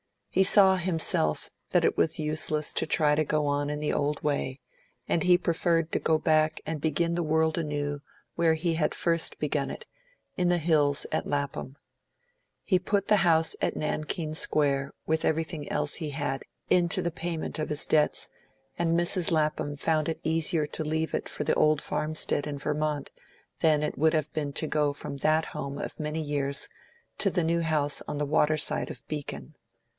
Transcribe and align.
He 0.31 0.43
saw 0.43 0.77
himself 0.77 1.51
that 1.71 1.83
it 1.85 1.95
was 1.97 2.17
useless 2.17 2.73
to 2.75 2.87
try 2.87 3.13
to 3.15 3.23
go 3.23 3.45
on 3.45 3.69
in 3.69 3.79
the 3.79 3.91
old 3.93 4.23
way, 4.23 4.61
and 5.07 5.21
he 5.21 5.37
preferred 5.37 5.91
to 5.91 5.99
go 5.99 6.17
back 6.17 6.61
and 6.65 6.81
begin 6.81 7.13
the 7.13 7.21
world 7.21 7.57
anew 7.57 7.99
where 8.35 8.53
he 8.53 8.75
had 8.75 8.95
first 8.95 9.37
begun 9.39 9.69
it, 9.69 9.85
in 10.37 10.47
the 10.47 10.57
hills 10.57 11.05
at 11.11 11.27
Lapham. 11.27 11.75
He 12.63 12.79
put 12.79 13.09
the 13.09 13.17
house 13.17 13.55
at 13.61 13.75
Nankeen 13.75 14.33
Square, 14.33 14.93
with 15.05 15.25
everything 15.25 15.69
else 15.69 15.95
he 15.95 16.11
had, 16.11 16.43
into 16.69 17.01
the 17.03 17.11
payment 17.11 17.59
of 17.59 17.69
his 17.69 17.85
debts, 17.85 18.29
and 18.79 18.97
Mrs. 18.99 19.31
Lapham 19.31 19.75
found 19.75 20.07
it 20.09 20.21
easier 20.23 20.65
to 20.65 20.83
leave 20.83 21.13
it 21.13 21.27
for 21.29 21.43
the 21.43 21.53
old 21.55 21.81
farmstead 21.81 22.47
in 22.47 22.57
Vermont 22.57 23.11
than 23.59 23.83
it 23.83 23.97
would 23.99 24.13
have 24.13 24.31
been 24.33 24.53
to 24.53 24.65
go 24.65 24.93
from 24.93 25.17
that 25.17 25.47
home 25.53 25.77
of 25.77 25.99
many 25.99 26.21
years 26.21 26.69
to 27.19 27.29
the 27.29 27.43
new 27.43 27.59
house 27.61 28.01
on 28.07 28.17
the 28.17 28.25
water 28.25 28.57
side 28.57 28.89
of 28.89 29.05
Beacon. 29.07 29.55